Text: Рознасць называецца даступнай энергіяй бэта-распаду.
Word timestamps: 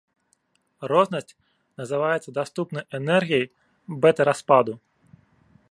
Рознасць 0.91 1.33
называецца 1.81 2.29
даступнай 2.39 2.83
энергіяй 3.01 3.45
бэта-распаду. 4.07 4.73